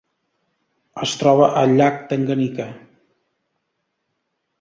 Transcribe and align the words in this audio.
Es 1.07 1.11
troba 1.23 1.49
al 1.61 1.73
llac 1.81 1.99
Tanganyika. 2.13 2.67